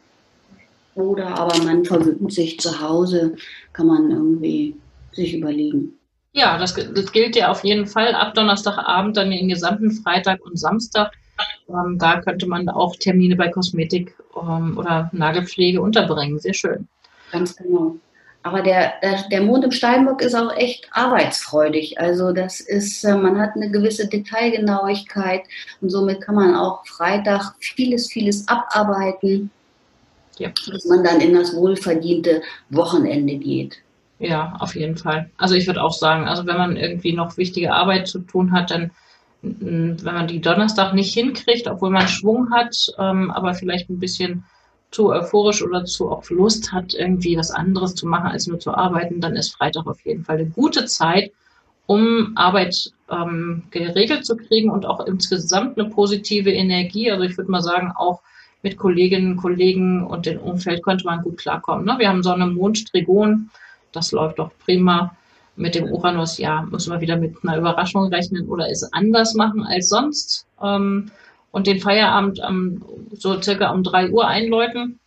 Oder 0.95 1.29
aber 1.38 1.57
man 1.62 1.85
verwöhnt 1.85 2.33
sich 2.33 2.59
zu 2.59 2.81
Hause, 2.81 3.37
kann 3.73 3.87
man 3.87 4.11
irgendwie 4.11 4.75
sich 5.12 5.35
überlegen. 5.35 5.95
Ja, 6.33 6.59
das, 6.59 6.75
das 6.75 7.12
gilt 7.12 7.35
ja 7.37 7.50
auf 7.50 7.64
jeden 7.64 7.87
Fall 7.87 8.14
ab 8.14 8.35
Donnerstagabend, 8.35 9.17
dann 9.17 9.31
den 9.31 9.49
gesamten 9.49 9.90
Freitag 9.90 10.45
und 10.45 10.59
Samstag. 10.59 11.12
Ähm, 11.68 11.99
da 11.99 12.20
könnte 12.20 12.47
man 12.47 12.68
auch 12.68 12.97
Termine 12.97 13.37
bei 13.37 13.49
Kosmetik 13.49 14.14
ähm, 14.37 14.76
oder 14.78 15.11
Nagelpflege 15.12 15.80
unterbringen. 15.80 16.38
Sehr 16.38 16.54
schön. 16.54 16.88
Ganz 17.32 17.56
genau. 17.56 17.97
Aber 18.42 18.62
der, 18.62 18.94
der, 19.02 19.28
der 19.30 19.42
Mond 19.42 19.64
im 19.64 19.70
Steinbock 19.70 20.23
ist 20.23 20.35
auch 20.35 20.54
echt 20.56 20.88
arbeitsfreudig. 20.92 22.00
Also 22.00 22.32
das 22.32 22.61
ist, 22.61 23.04
äh, 23.04 23.14
man 23.14 23.38
hat 23.38 23.50
eine 23.54 23.70
gewisse 23.70 24.09
Detailgenauigkeit 24.09 25.42
und 25.80 25.90
somit 25.90 26.23
kann 26.23 26.37
man 26.37 26.54
auch 26.54 26.87
Freitag 26.87 27.54
vieles, 27.61 28.11
vieles 28.11 28.49
abarbeiten, 28.49 29.50
ja. 30.38 30.50
dass 30.70 30.87
man 30.87 31.04
dann 31.04 31.20
in 31.20 31.35
das 31.35 31.54
wohlverdiente 31.54 32.40
Wochenende 32.70 33.37
geht. 33.37 33.76
Ja, 34.18 34.54
auf 34.59 34.75
jeden 34.75 34.97
Fall. 34.97 35.30
Also 35.37 35.54
ich 35.54 35.66
würde 35.66 35.82
auch 35.82 35.92
sagen, 35.92 36.26
also 36.26 36.47
wenn 36.47 36.56
man 36.56 36.76
irgendwie 36.76 37.12
noch 37.12 37.37
wichtige 37.37 37.73
Arbeit 37.73 38.09
zu 38.09 38.20
tun 38.20 38.52
hat, 38.52 38.70
dann 38.70 38.90
wenn 39.42 39.97
man 40.02 40.28
die 40.28 40.40
Donnerstag 40.40 40.92
nicht 40.94 41.14
hinkriegt, 41.14 41.66
obwohl 41.66 41.90
man 41.90 42.09
Schwung 42.09 42.50
hat, 42.52 42.76
ähm, 42.99 43.30
aber 43.30 43.54
vielleicht 43.54 43.88
ein 43.88 43.99
bisschen 43.99 44.44
zu 44.90 45.11
euphorisch 45.11 45.62
oder 45.62 45.85
zu 45.85 46.11
auch 46.11 46.28
Lust 46.30 46.73
hat, 46.73 46.94
irgendwie 46.94 47.37
was 47.37 47.50
anderes 47.50 47.94
zu 47.94 48.06
machen, 48.06 48.26
als 48.26 48.47
nur 48.47 48.59
zu 48.59 48.75
arbeiten, 48.75 49.20
dann 49.20 49.37
ist 49.37 49.54
Freitag 49.54 49.87
auf 49.87 50.04
jeden 50.04 50.25
Fall 50.25 50.38
eine 50.38 50.50
gute 50.50 50.85
Zeit, 50.87 51.32
um 51.87 52.32
Arbeit 52.35 52.92
ähm, 53.11 53.62
geregelt 53.70 54.26
zu 54.26 54.37
kriegen 54.37 54.70
und 54.70 54.85
auch 54.85 55.06
insgesamt 55.06 55.78
eine 55.78 55.88
positive 55.88 56.50
Energie. 56.52 57.11
Also 57.11 57.25
ich 57.25 57.37
würde 57.37 57.50
mal 57.50 57.62
sagen, 57.62 57.92
auch 57.97 58.20
mit 58.62 58.76
Kolleginnen, 58.76 59.37
Kollegen 59.37 60.04
und 60.04 60.26
dem 60.26 60.38
Umfeld 60.38 60.82
könnte 60.82 61.06
man 61.06 61.23
gut 61.23 61.38
klarkommen. 61.38 61.87
Ne? 61.87 61.94
Wir 61.99 62.09
haben 62.09 62.23
Sonne, 62.23 62.47
Mond, 62.47 62.88
Trigon 62.88 63.50
das 63.92 64.12
läuft 64.12 64.38
doch 64.38 64.50
prima. 64.64 65.16
Mit 65.61 65.75
dem 65.75 65.93
Uranus, 65.93 66.38
ja, 66.38 66.62
müssen 66.62 66.90
wir 66.90 67.02
wieder 67.02 67.19
mit 67.19 67.37
einer 67.43 67.59
Überraschung 67.59 68.07
rechnen 68.07 68.49
oder 68.49 68.71
es 68.71 68.83
anders 68.93 69.35
machen 69.35 69.62
als 69.62 69.90
sonst. 69.90 70.47
Ähm, 70.62 71.11
und 71.50 71.67
den 71.67 71.81
Feierabend 71.81 72.40
am, 72.40 72.83
so 73.12 73.40
circa 73.43 73.71
um 73.71 73.83
drei 73.83 74.09
Uhr 74.11 74.26
einläuten. 74.26 74.99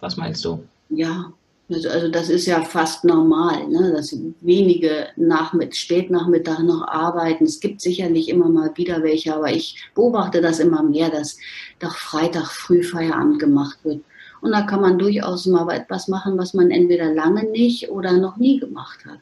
Was 0.00 0.16
meinst 0.16 0.44
du? 0.44 0.62
Ja, 0.90 1.32
also, 1.70 2.08
das 2.08 2.28
ist 2.28 2.46
ja 2.46 2.62
fast 2.62 3.04
normal, 3.04 3.68
ne? 3.68 3.92
dass 3.92 4.14
wenige 4.42 5.06
Nachmitt 5.16 5.74
Spätnachmittag 5.76 6.60
noch 6.60 6.86
arbeiten. 6.86 7.44
Es 7.44 7.60
gibt 7.60 7.80
sicherlich 7.80 8.28
immer 8.28 8.50
mal 8.50 8.70
wieder 8.76 9.02
welche, 9.02 9.34
aber 9.34 9.50
ich 9.50 9.82
beobachte 9.94 10.42
das 10.42 10.58
immer 10.58 10.82
mehr, 10.82 11.08
dass 11.08 11.38
doch 11.78 11.96
Freitag 11.96 12.48
früh 12.48 12.82
Feierabend 12.82 13.38
gemacht 13.38 13.78
wird. 13.84 14.02
Und 14.42 14.50
da 14.50 14.62
kann 14.62 14.80
man 14.80 14.98
durchaus 14.98 15.46
mal 15.46 15.70
etwas 15.70 16.08
machen, 16.08 16.36
was 16.36 16.52
man 16.52 16.72
entweder 16.72 17.14
lange 17.14 17.44
nicht 17.44 17.90
oder 17.90 18.12
noch 18.12 18.38
nie 18.38 18.58
gemacht 18.58 19.06
hat. 19.06 19.20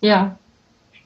Ja, 0.00 0.36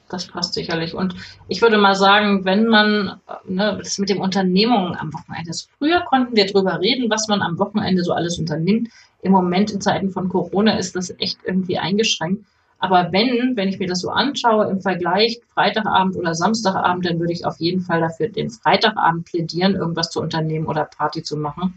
das 0.09 0.25
passt 0.25 0.55
sicherlich. 0.55 0.95
Und 0.95 1.13
ich 1.47 1.61
würde 1.61 1.77
mal 1.77 1.93
sagen, 1.93 2.43
wenn 2.43 2.65
man, 2.65 3.21
ne, 3.45 3.77
das 3.77 3.99
mit 3.99 4.09
dem 4.09 4.19
Unternehmungen 4.19 4.95
am 4.95 5.13
Wochenende 5.13 5.51
ist. 5.51 5.69
Früher 5.77 6.01
konnten 6.01 6.35
wir 6.35 6.47
drüber 6.47 6.81
reden, 6.81 7.11
was 7.11 7.27
man 7.27 7.43
am 7.43 7.59
Wochenende 7.59 8.03
so 8.03 8.13
alles 8.13 8.39
unternimmt. 8.39 8.89
Im 9.21 9.31
Moment 9.31 9.69
in 9.69 9.79
Zeiten 9.79 10.09
von 10.09 10.27
Corona 10.27 10.79
ist 10.79 10.95
das 10.95 11.13
echt 11.19 11.37
irgendwie 11.45 11.77
eingeschränkt. 11.77 12.43
Aber 12.79 13.11
wenn, 13.11 13.55
wenn 13.55 13.69
ich 13.69 13.77
mir 13.77 13.87
das 13.87 14.01
so 14.01 14.09
anschaue 14.09 14.71
im 14.71 14.81
Vergleich 14.81 15.39
Freitagabend 15.53 16.15
oder 16.15 16.33
Samstagabend, 16.33 17.05
dann 17.05 17.19
würde 17.19 17.31
ich 17.33 17.45
auf 17.45 17.59
jeden 17.59 17.81
Fall 17.81 18.01
dafür 18.01 18.27
den 18.27 18.49
Freitagabend 18.49 19.25
plädieren, 19.25 19.75
irgendwas 19.75 20.09
zu 20.09 20.19
unternehmen 20.19 20.65
oder 20.65 20.85
Party 20.85 21.21
zu 21.21 21.37
machen 21.37 21.75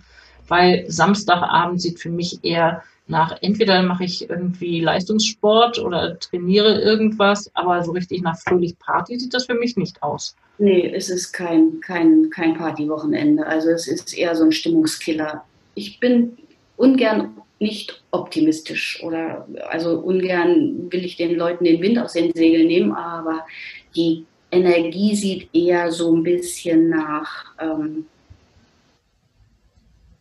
weil 0.48 0.84
Samstagabend 0.88 1.80
sieht 1.80 2.00
für 2.00 2.10
mich 2.10 2.42
eher 2.42 2.82
nach, 3.06 3.36
entweder 3.42 3.82
mache 3.82 4.04
ich 4.04 4.28
irgendwie 4.28 4.80
Leistungssport 4.80 5.78
oder 5.78 6.18
trainiere 6.18 6.80
irgendwas, 6.80 7.50
aber 7.54 7.82
so 7.82 7.92
richtig 7.92 8.22
nach 8.22 8.38
fröhlich 8.38 8.78
Party 8.78 9.18
sieht 9.18 9.34
das 9.34 9.46
für 9.46 9.54
mich 9.54 9.76
nicht 9.76 10.02
aus. 10.02 10.34
Nee, 10.58 10.90
es 10.94 11.10
ist 11.10 11.32
kein, 11.32 11.80
kein, 11.80 12.30
kein 12.30 12.54
Partywochenende. 12.54 13.46
Also 13.46 13.70
es 13.70 13.88
ist 13.88 14.16
eher 14.16 14.34
so 14.34 14.44
ein 14.44 14.52
Stimmungskiller. 14.52 15.44
Ich 15.74 16.00
bin 16.00 16.38
ungern 16.76 17.36
nicht 17.58 18.02
optimistisch 18.10 19.02
oder 19.02 19.46
also 19.68 19.98
ungern 19.98 20.90
will 20.90 21.04
ich 21.04 21.16
den 21.16 21.36
Leuten 21.36 21.64
den 21.64 21.80
Wind 21.80 21.98
aus 21.98 22.12
den 22.12 22.32
Segeln 22.32 22.66
nehmen, 22.66 22.92
aber 22.92 23.46
die 23.94 24.24
Energie 24.50 25.14
sieht 25.14 25.48
eher 25.54 25.90
so 25.90 26.14
ein 26.14 26.22
bisschen 26.22 26.88
nach 26.88 27.46
ähm, 27.60 28.06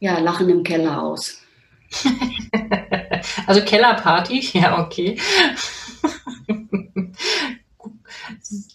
ja, 0.04 0.20
Lachen 0.20 0.50
im 0.50 0.64
Keller 0.64 1.02
aus. 1.02 1.42
also 3.48 3.62
Kellerparty, 3.62 4.50
ja, 4.60 4.84
okay. 4.84 5.18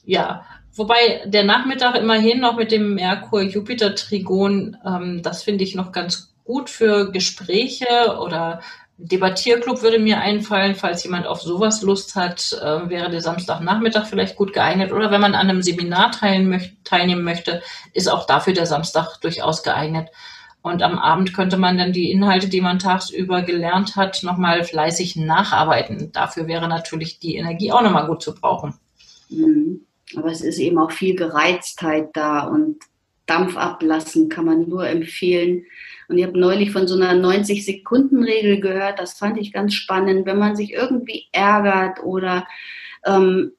ja, 0.07 0.47
wobei 0.75 1.23
der 1.27 1.45
Nachmittag 1.45 1.97
immerhin 1.97 2.41
noch 2.41 2.57
mit 2.57 2.73
dem 2.73 2.95
Merkur-Jupiter-Trigon, 2.95 4.79
ähm, 4.87 5.23
das 5.23 5.43
finde 5.43 5.65
ich 5.65 5.75
noch 5.75 5.93
ganz 5.93 6.33
gut 6.45 6.71
für 6.71 7.13
Gespräche 7.13 8.17
oder 8.23 8.63
Debattierclub 8.97 9.83
würde 9.83 9.99
mir 9.99 10.21
einfallen, 10.21 10.75
falls 10.75 11.05
jemand 11.05 11.27
auf 11.27 11.43
sowas 11.43 11.83
Lust 11.83 12.17
hat, 12.17 12.59
äh, 12.59 12.89
wäre 12.89 13.11
der 13.11 13.21
Samstagnachmittag 13.21 14.07
vielleicht 14.07 14.35
gut 14.35 14.55
geeignet. 14.55 14.93
Oder 14.93 15.11
wenn 15.11 15.21
man 15.21 15.35
an 15.35 15.51
einem 15.51 15.63
Seminar 15.63 16.11
teilnehmen 16.11 17.23
möchte, 17.23 17.63
ist 17.93 18.09
auch 18.09 18.27
dafür 18.27 18.55
der 18.55 18.67
Samstag 18.67 19.19
durchaus 19.21 19.63
geeignet. 19.63 20.09
Und 20.63 20.83
am 20.83 20.99
Abend 20.99 21.35
könnte 21.35 21.57
man 21.57 21.79
dann 21.79 21.93
die 21.93 22.11
Inhalte, 22.11 22.49
die 22.49 22.61
man 22.61 22.79
tagsüber 22.79 23.43
gelernt 23.43 23.97
hat, 23.97 24.23
nochmal 24.23 24.65
fleißig 24.65 25.17
nacharbeiten. 25.17 26.11
Dafür 26.13 26.47
wäre 26.47 26.69
natürlich 26.69 27.21
die 27.21 27.37
Energie 27.37 27.73
auch 27.73 27.83
nochmal 27.83 28.07
gut 28.07 28.23
zu 28.23 28.35
brauchen. 28.35 28.75
Mhm. 29.31 29.83
Aber 30.17 30.31
es 30.31 30.41
ist 30.41 30.59
eben 30.59 30.79
auch 30.79 30.91
viel 30.91 31.15
Gereiztheit 31.15 32.11
da 32.15 32.41
und 32.41 32.79
Dampf 33.27 33.57
ablassen 33.57 34.29
kann 34.29 34.47
man 34.47 34.69
nur 34.69 34.89
empfehlen. 34.89 35.65
Und 36.09 36.19
ich 36.19 36.25
habe 36.27 36.39
neulich 36.39 36.73
von 36.73 36.89
so 36.89 36.95
einer 36.95 37.13
90-Sekunden-Regel 37.13 38.61
gehört, 38.61 38.99
das 38.99 39.19
fand 39.19 39.39
ich 39.39 39.53
ganz 39.53 39.75
spannend. 39.75 40.27
Wenn 40.27 40.39
man 40.39 40.57
sich 40.57 40.73
irgendwie 40.73 41.27
ärgert 41.33 42.03
oder 42.03 42.47
ähm, 43.05 43.53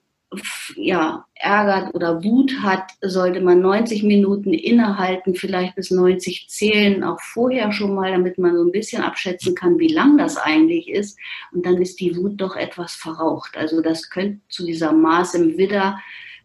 ja, 0.76 1.26
ärgert 1.34 1.96
oder 1.96 2.24
Wut 2.24 2.62
hat, 2.62 2.92
sollte 3.02 3.42
man 3.42 3.62
90 3.62 4.04
Minuten 4.04 4.54
innehalten, 4.54 5.34
vielleicht 5.34 5.76
bis 5.76 5.90
90 5.90 6.48
zählen, 6.50 7.04
auch 7.04 7.20
vorher 7.22 7.72
schon 7.72 7.96
mal, 7.96 8.12
damit 8.12 8.38
man 8.38 8.56
so 8.56 8.64
ein 8.64 8.72
bisschen 8.72 9.02
abschätzen 9.02 9.56
kann, 9.56 9.80
wie 9.80 9.88
lang 9.88 10.18
das 10.18 10.38
eigentlich 10.38 10.90
ist. 10.90 11.18
Und 11.52 11.66
dann 11.66 11.82
ist 11.82 12.00
die 12.00 12.16
Wut 12.16 12.40
doch 12.40 12.56
etwas 12.56 12.94
verraucht. 12.94 13.58
Also 13.58 13.82
das 13.82 14.10
könnte 14.10 14.40
zu 14.50 14.66
dieser 14.66 14.92
Maß 14.92 15.34
im 15.36 15.58
Widder, 15.58 16.00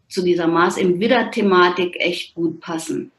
zu 0.07 0.23
dieser 0.23 0.47
Maß 0.47 0.77
im 0.77 0.99
Widder-Thematik 0.99 1.97
echt 1.99 2.35
gut 2.35 2.59
passen. 2.61 3.11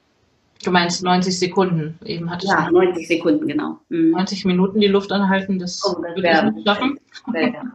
Du 0.67 0.73
meinst 0.73 1.01
90 1.01 1.39
Sekunden, 1.39 1.97
eben 2.05 2.29
hattest 2.29 2.53
Ja, 2.53 2.69
90 2.69 3.07
Sekunden, 3.07 3.47
genau. 3.47 3.79
Mhm. 3.89 4.11
90 4.11 4.45
Minuten 4.47 4.81
die 4.81 4.89
Luft 4.89 5.13
anhalten, 5.13 5.61
das, 5.61 5.81
oh, 5.85 6.03
das 6.03 6.17
würde 6.17 6.29
ich 6.29 6.55
nicht 6.55 6.67
schaffen. 6.67 6.99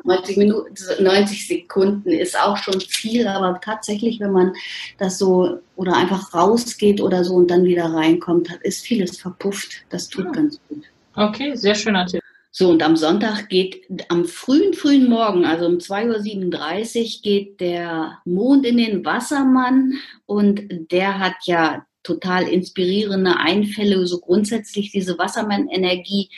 90, 0.04 0.36
Minuten, 0.36 0.76
90 1.00 1.48
Sekunden 1.48 2.10
ist 2.10 2.38
auch 2.38 2.58
schon 2.58 2.82
viel, 2.82 3.30
aber 3.30 3.62
tatsächlich, 3.62 4.20
wenn 4.20 4.34
man 4.34 4.52
das 4.98 5.18
so 5.18 5.60
oder 5.78 5.96
einfach 5.96 6.34
rausgeht 6.34 7.00
oder 7.00 7.24
so 7.24 7.36
und 7.36 7.50
dann 7.50 7.64
wieder 7.64 7.86
reinkommt, 7.86 8.52
ist 8.64 8.86
vieles 8.86 9.18
verpufft. 9.18 9.86
Das 9.88 10.10
tut 10.10 10.26
ja. 10.26 10.32
ganz 10.32 10.60
gut. 10.68 10.84
Okay, 11.16 11.56
sehr 11.56 11.76
schöner 11.76 12.06
Tipp. 12.08 12.22
So, 12.52 12.72
und 12.72 12.84
am 12.84 12.98
Sonntag 12.98 13.48
geht 13.48 13.86
am 14.10 14.26
frühen, 14.26 14.74
frühen 14.74 15.08
Morgen, 15.08 15.46
also 15.46 15.66
um 15.66 15.78
2.37 15.78 17.00
Uhr, 17.00 17.22
geht 17.24 17.62
der 17.62 18.18
Mond 18.26 18.66
in 18.66 18.76
den 18.76 19.06
Wassermann 19.06 19.94
und 20.26 20.92
der 20.92 21.20
hat 21.20 21.36
ja 21.46 21.86
total 22.04 22.48
inspirierende 22.48 23.38
Einfälle, 23.38 24.06
so 24.08 24.20
grundsätzlich 24.20 24.92
diese 24.92 25.18
Wassermann-Energie. 25.18 26.30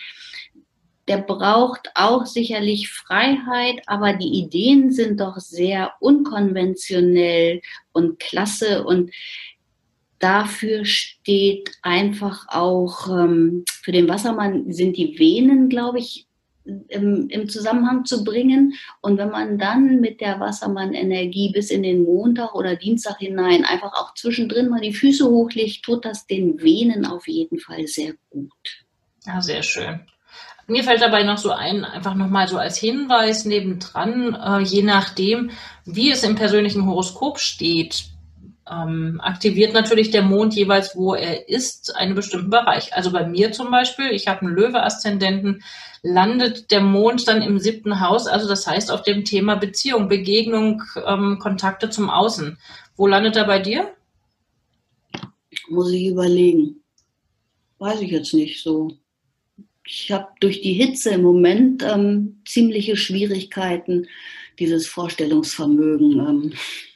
Der 1.08 1.18
braucht 1.18 1.90
auch 1.96 2.26
sicherlich 2.26 2.90
Freiheit, 2.90 3.82
aber 3.88 4.14
die 4.14 4.40
Ideen 4.40 4.92
sind 4.92 5.20
doch 5.20 5.38
sehr 5.38 5.92
unkonventionell 6.00 7.62
und 7.92 8.20
klasse 8.20 8.86
und 8.86 9.12
dafür 10.20 10.86
steht 10.86 11.72
einfach 11.82 12.46
auch, 12.48 13.10
ähm, 13.10 13.66
für 13.82 13.92
den 13.92 14.08
Wassermann 14.08 14.72
sind 14.72 14.96
die 14.96 15.20
Venen, 15.20 15.68
glaube 15.68 16.00
ich, 16.00 16.28
im, 16.66 17.28
im 17.30 17.50
Zusammenhang 17.50 18.06
zu 18.06 18.24
bringen. 18.24 18.74
Und 19.02 19.18
wenn 19.18 19.30
man 19.30 19.58
dann 19.58 20.00
mit 20.00 20.22
der 20.22 20.40
Wassermann-Energie 20.40 21.52
bis 21.52 21.70
in 21.70 21.84
den 21.84 22.04
Montag 22.04 22.56
oder 22.56 22.76
Dienstag 22.76 23.18
hinein 23.20 23.66
einfach 23.66 23.94
auch 23.94 24.14
zwischendrin 24.14 24.70
mal 24.70 24.82
die 24.82 24.94
Füße 24.94 25.26
hochlegt, 25.26 25.84
tut 25.84 26.06
das 26.06 26.28
den 26.28 26.62
Venen 26.62 27.06
auf 27.06 27.28
jeden 27.28 27.60
Fall 27.60 27.88
sehr 27.88 28.14
gut. 28.30 28.86
Ja, 29.26 29.42
sehr 29.42 29.64
schön. 29.64 30.02
Mir 30.68 30.84
fällt 30.84 31.02
dabei 31.02 31.24
noch 31.24 31.38
so 31.38 31.52
ein, 31.52 31.84
einfach 31.84 32.16
nochmal 32.16 32.48
so 32.48 32.58
als 32.58 32.78
Hinweis 32.78 33.44
nebendran, 33.44 34.34
äh, 34.34 34.60
je 34.64 34.82
nachdem, 34.82 35.52
wie 35.86 36.10
es 36.10 36.24
im 36.24 36.36
persönlichen 36.36 36.86
Horoskop 36.86 37.40
steht, 37.40 38.06
ähm, 38.70 39.20
aktiviert 39.22 39.74
natürlich 39.74 40.12
der 40.12 40.22
Mond 40.22 40.56
jeweils, 40.56 40.96
wo 40.96 41.16
er 41.16 41.50
ist, 41.50 41.96
einen 41.96 42.16
bestimmten 42.16 42.50
Bereich. 42.50 42.94
Also 42.94 43.12
bei 43.12 43.26
mir 43.28 43.52
zum 43.52 43.72
Beispiel, 43.72 44.12
ich 44.12 44.28
habe 44.28 44.42
einen 44.42 44.56
Löwe-Aszendenten, 44.56 45.64
landet 46.02 46.72
der 46.72 46.82
Mond 46.82 47.28
dann 47.28 47.42
im 47.42 47.60
siebten 47.60 48.00
Haus, 48.00 48.28
also 48.28 48.48
das 48.48 48.68
heißt 48.68 48.92
auf 48.92 49.04
dem 49.04 49.26
Thema 49.26 49.56
Beziehung, 49.56 50.08
Begegnung, 50.08 50.82
ähm, 51.06 51.40
Kontakte 51.40 51.90
zum 51.90 52.10
Außen. 52.10 52.58
Wo 52.96 53.08
landet 53.08 53.36
er 53.36 53.46
bei 53.46 53.60
dir? 53.60 53.94
Muss 55.70 55.92
ich 55.92 56.08
überlegen. 56.08 56.82
Weiß 57.80 58.02
ich 58.02 58.12
jetzt 58.12 58.34
nicht 58.34 58.62
so. 58.62 58.92
Ich 59.86 60.12
habe 60.12 60.28
durch 60.40 60.62
die 60.62 60.74
Hitze 60.74 61.12
im 61.12 61.24
Moment 61.24 61.84
ähm, 61.84 62.42
ziemliche 62.46 62.96
Schwierigkeiten, 62.96 64.08
dieses 64.60 64.88
Vorstellungsvermögen. 64.88 66.54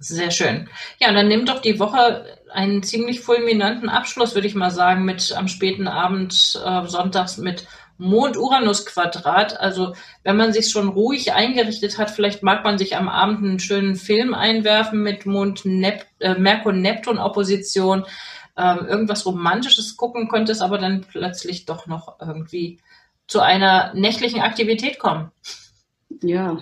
Sehr 0.00 0.30
schön. 0.30 0.68
Ja, 1.00 1.08
und 1.08 1.14
dann 1.14 1.28
nimmt 1.28 1.48
doch 1.48 1.60
die 1.60 1.80
Woche 1.80 2.24
einen 2.52 2.82
ziemlich 2.82 3.20
fulminanten 3.20 3.88
Abschluss, 3.88 4.34
würde 4.34 4.46
ich 4.46 4.54
mal 4.54 4.70
sagen, 4.70 5.04
mit 5.04 5.34
am 5.36 5.48
späten 5.48 5.88
Abend 5.88 6.60
äh, 6.64 6.86
sonntags 6.86 7.36
mit 7.36 7.66
Mond-Uranus-Quadrat. 7.98 9.58
Also 9.58 9.94
wenn 10.22 10.36
man 10.36 10.52
sich 10.52 10.70
schon 10.70 10.88
ruhig 10.88 11.32
eingerichtet 11.32 11.98
hat, 11.98 12.10
vielleicht 12.10 12.42
mag 12.42 12.64
man 12.64 12.78
sich 12.78 12.96
am 12.96 13.08
Abend 13.08 13.44
einen 13.44 13.58
schönen 13.58 13.96
Film 13.96 14.34
einwerfen 14.34 15.02
mit 15.02 15.26
Mond 15.26 15.62
-Nep 15.62 16.02
äh, 16.20 16.34
Merkur-Neptun-Opposition. 16.34 18.06
Ähm, 18.56 18.86
irgendwas 18.86 19.26
Romantisches 19.26 19.96
gucken, 19.96 20.28
könnte 20.28 20.52
es 20.52 20.60
aber 20.60 20.78
dann 20.78 21.02
plötzlich 21.02 21.64
doch 21.64 21.86
noch 21.86 22.20
irgendwie 22.20 22.78
zu 23.26 23.40
einer 23.40 23.92
nächtlichen 23.94 24.40
Aktivität 24.40 24.98
kommen. 24.98 25.30
Ja, 26.22 26.58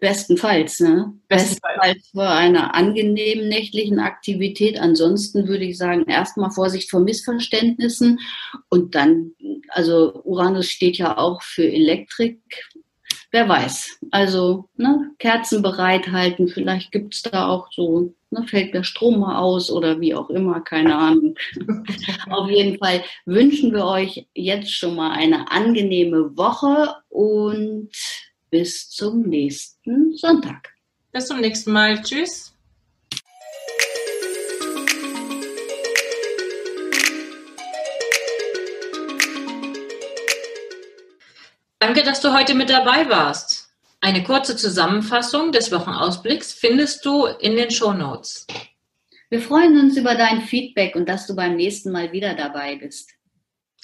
bestenfalls. 0.00 0.80
Ne? 0.80 1.12
Bestenfalls 1.28 2.08
für 2.12 2.28
eine 2.28 2.74
angenehmen 2.74 3.48
nächtlichen 3.48 3.98
Aktivität. 3.98 4.80
Ansonsten 4.80 5.48
würde 5.48 5.64
ich 5.64 5.76
sagen, 5.76 6.04
erstmal 6.06 6.50
Vorsicht 6.50 6.90
vor 6.90 7.00
Missverständnissen 7.00 8.20
und 8.68 8.94
dann, 8.94 9.32
also 9.68 10.22
Uranus 10.24 10.68
steht 10.68 10.96
ja 10.96 11.18
auch 11.18 11.42
für 11.42 11.70
Elektrik. 11.70 12.40
Wer 13.32 13.48
weiß. 13.48 13.98
Also 14.10 14.68
ne, 14.76 15.12
Kerzen 15.18 15.62
bereithalten, 15.62 16.48
vielleicht 16.48 16.90
gibt 16.90 17.14
es 17.14 17.22
da 17.22 17.46
auch 17.46 17.70
so, 17.70 18.12
ne, 18.30 18.44
fällt 18.48 18.74
der 18.74 18.82
Strom 18.82 19.20
mal 19.20 19.38
aus 19.38 19.70
oder 19.70 20.00
wie 20.00 20.14
auch 20.16 20.30
immer, 20.30 20.60
keine 20.62 20.96
Ahnung. 20.96 21.36
Auf 22.30 22.50
jeden 22.50 22.78
Fall 22.78 23.04
wünschen 23.26 23.72
wir 23.72 23.84
euch 23.84 24.26
jetzt 24.34 24.72
schon 24.72 24.96
mal 24.96 25.12
eine 25.12 25.52
angenehme 25.52 26.36
Woche 26.36 26.96
und 27.08 27.90
bis 28.50 28.90
zum 28.90 29.22
nächsten 29.22 30.16
Sonntag. 30.16 30.74
Bis 31.12 31.26
zum 31.26 31.40
nächsten 31.40 31.72
Mal. 31.72 32.02
Tschüss. 32.02 32.54
Danke, 41.78 42.02
dass 42.02 42.20
du 42.20 42.32
heute 42.32 42.54
mit 42.54 42.68
dabei 42.68 43.08
warst. 43.08 43.70
Eine 44.02 44.22
kurze 44.22 44.56
Zusammenfassung 44.56 45.50
des 45.52 45.72
Wochenausblicks 45.72 46.52
findest 46.52 47.04
du 47.04 47.26
in 47.26 47.56
den 47.56 47.70
Show 47.70 47.92
Notes. 47.92 48.46
Wir 49.28 49.40
freuen 49.40 49.78
uns 49.78 49.96
über 49.96 50.14
dein 50.14 50.42
Feedback 50.42 50.96
und 50.96 51.08
dass 51.08 51.26
du 51.26 51.34
beim 51.34 51.56
nächsten 51.56 51.90
Mal 51.90 52.12
wieder 52.12 52.34
dabei 52.34 52.76
bist. 52.76 53.10